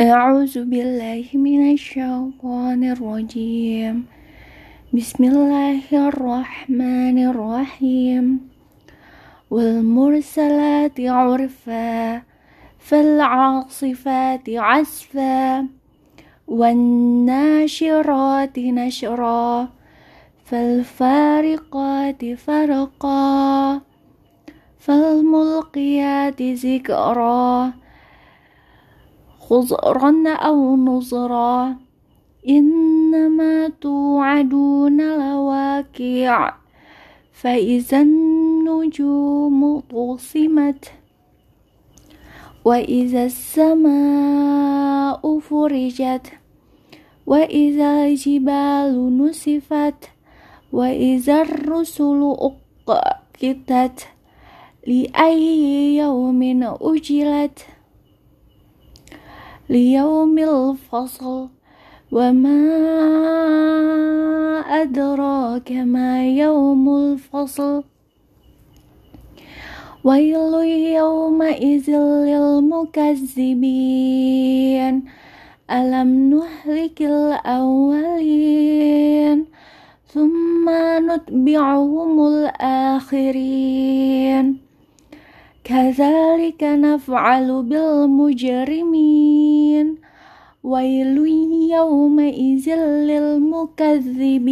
أعوذ 0.00 0.64
بالله 0.64 1.24
من 1.34 1.72
الشيطان 1.72 2.84
الرجيم. 2.84 4.04
بسم 4.92 5.24
الله 5.24 5.82
الرحمن 5.92 7.24
الرحيم. 7.24 8.40
والمرسلات 9.50 11.00
عرفا 11.00 12.22
فالعاصفات 12.78 14.50
عسفا 14.50 15.66
والناشرات 16.48 18.58
نشرا 18.58 19.68
فالفارقات 20.44 22.24
فرقا 22.24 23.80
فالملقيات 24.78 26.42
ذكرا. 26.42 27.85
خضرا 29.48 30.28
أو 30.28 30.76
نظرا 30.76 31.76
إنما 32.48 33.68
توعدون 33.80 35.00
لواقع. 35.18 36.54
فإذا 37.32 38.00
النجوم 38.00 39.80
طوسمت 39.80 40.92
وإذا 42.64 43.24
السماء 43.24 44.58
فرجت 45.38 46.26
وإذا 47.26 48.06
الجبال 48.06 49.18
نسفت 49.18 50.10
وإذا 50.72 51.42
الرسل 51.42 52.34
أقتت 52.38 54.08
لأي 54.86 55.96
يوم 55.96 56.62
أجلت. 56.82 57.75
ليوم 59.68 60.38
الفصل 60.38 61.48
وما 62.12 62.58
أدراك 64.82 65.72
ما 65.72 66.28
يوم 66.28 66.96
الفصل. 66.96 67.84
ويل 70.04 70.54
يومئذ 70.94 71.90
للمكذبين. 72.30 73.44
ألم 75.70 76.30
نهلك 76.30 77.02
الأولين 77.02 78.36
ثم 80.06 80.70
نتبعهم 81.10 82.26
الآخرين. 82.26 83.66
كذلك 85.66 86.62
نفعل 86.62 87.62
بالمجرمين 87.62 88.86
ويل 90.64 91.18
يومئذ 91.70 92.74
للمكذبين 93.10 94.42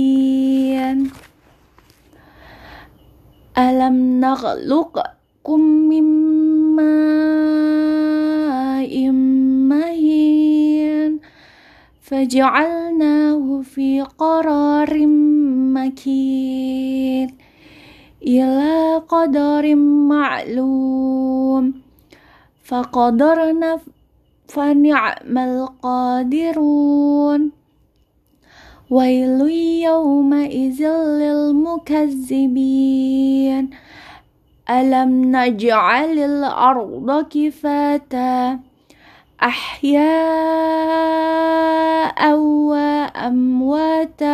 ألم 3.58 4.20
نخلقكم 4.20 5.60
من 5.60 6.04
ماء 6.76 8.04
مهين 9.70 11.20
فجعلناه 12.02 13.62
في 13.62 14.00
قرار 14.18 15.06
مكين 15.76 17.43
إلى 18.26 19.02
قدر 19.08 19.74
معلوم 20.08 21.74
فقدرنا 22.64 23.78
فنعم 24.48 25.38
القادرون. 25.38 27.50
ويل 28.90 29.40
يومئذ 29.82 30.88
للمكذبين. 31.20 32.44
ألم 34.70 35.36
نجعل 35.36 36.18
الأرض 36.18 37.26
كفاتا؟ 37.30 38.58
أحياء 39.42 40.04
وأمواتا. 42.70 44.33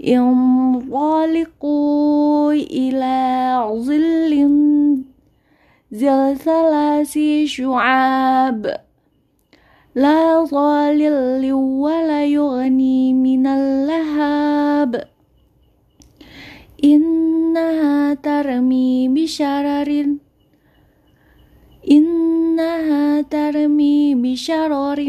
انطلقوا 0.00 1.72
إلى 2.52 3.58
ظل 3.74 4.32
ذي 5.94 6.34
ثلاث 6.34 7.18
شعاب. 7.44 8.80
لا 9.94 10.44
ظلل 10.44 11.52
ولا 11.52 12.24
يغني 12.24 13.12
من 13.12 13.46
اللهاب. 13.46 15.12
إنها 16.84 18.14
ترمي 18.14 19.08
بشرر 19.08 20.06
إنها 21.90 23.22
ترمي 23.22 24.14
بشرر 24.14 25.00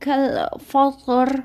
كالفطر 0.00 1.44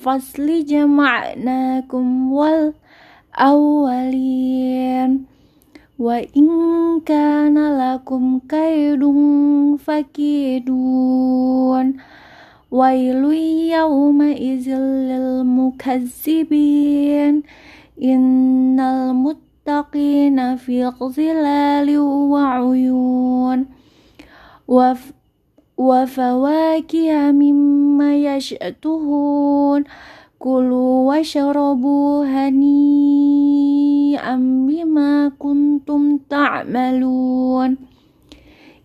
الفصل 0.00 0.64
جمعناكم 0.64 2.32
والأولين. 2.32 5.24
وإن 5.98 6.48
كان 7.06 7.78
لكم 7.78 8.40
كيد 8.48 9.14
فكيدون. 9.78 11.96
ويل 12.70 13.24
يومئذ 13.72 14.78
للمكذبين. 14.78 17.42
إن 18.02 18.80
المتقين 18.80 20.56
في 20.56 20.86
ظلال 20.86 21.98
وعيون. 21.98 23.66
وف 24.68 25.12
وفواكه 25.76 27.32
مما 27.32 27.89
syi'tuhun 28.40 29.84
Kulu 30.40 31.12
washrabu 31.12 32.24
hani 32.24 34.16
bima 34.64 35.28
kuntum 35.36 36.16
ta'malun 36.24 37.76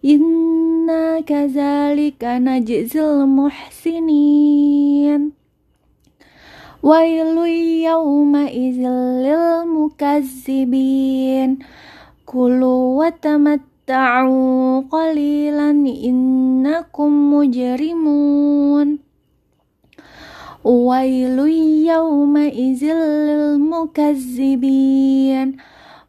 Inna 0.04 1.24
kazalika 1.24 2.44
najizil 2.44 3.24
muhsinin 3.24 5.31
Wailu 6.84 7.48
yawma 7.88 8.52
izil 8.52 9.24
lil 9.24 9.63
mukazzibin 9.72 11.63
Kulu 12.28 13.00
watamatta'u 13.00 14.84
qalilan 14.92 15.88
innakum 15.88 17.31
mujrimun 17.31 19.05
تمتعوا 20.64 20.64
قليلا 20.64 20.64
إنكم 20.64 20.64
مجرمون 20.64 20.64
ويل 20.64 21.38
يومئذ 21.88 22.84
للمكذبين 22.94 25.56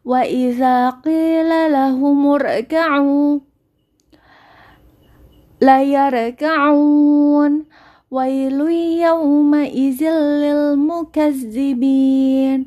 وإذا 0.04 0.90
قيل 0.90 1.72
لهم 1.72 2.26
اركعوا 2.26 3.38
ليركعون 5.62 7.64
ويل 8.10 8.60
يومئذ 9.00 10.04
للمكذبين 10.44 12.66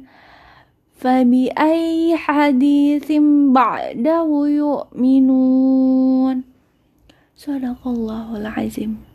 فبأي 0.97 2.17
حديث 2.17 3.11
بعده 3.51 4.47
يؤمنون 4.47 6.43
صدق 7.35 7.87
الله 7.87 8.37
العظيم 8.37 9.08